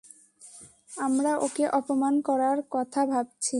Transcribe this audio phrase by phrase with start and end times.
[0.97, 3.49] আমরা ওকে অপমান করার কথা ভাবছি।